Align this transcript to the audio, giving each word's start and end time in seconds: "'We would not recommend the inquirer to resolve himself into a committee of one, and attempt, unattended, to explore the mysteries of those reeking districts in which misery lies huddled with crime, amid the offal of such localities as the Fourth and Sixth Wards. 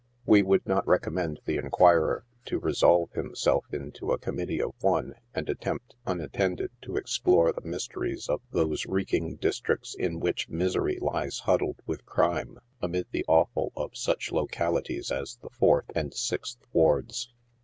"'We 0.25 0.41
would 0.41 0.65
not 0.65 0.87
recommend 0.87 1.41
the 1.45 1.57
inquirer 1.57 2.25
to 2.45 2.57
resolve 2.57 3.11
himself 3.11 3.65
into 3.71 4.11
a 4.11 4.17
committee 4.17 4.59
of 4.59 4.73
one, 4.81 5.13
and 5.35 5.47
attempt, 5.47 5.93
unattended, 6.07 6.71
to 6.81 6.95
explore 6.97 7.51
the 7.53 7.61
mysteries 7.61 8.27
of 8.27 8.41
those 8.49 8.87
reeking 8.87 9.35
districts 9.35 9.93
in 9.93 10.19
which 10.19 10.49
misery 10.49 10.97
lies 10.99 11.41
huddled 11.41 11.81
with 11.85 12.03
crime, 12.07 12.57
amid 12.81 13.09
the 13.11 13.25
offal 13.27 13.71
of 13.75 13.95
such 13.95 14.31
localities 14.31 15.11
as 15.11 15.35
the 15.35 15.51
Fourth 15.51 15.85
and 15.93 16.15
Sixth 16.15 16.57
Wards. 16.73 17.31